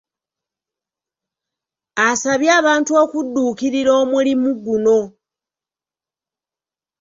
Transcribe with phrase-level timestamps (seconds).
[2.07, 4.99] Asabye abantu okudduukirira omulimu guno.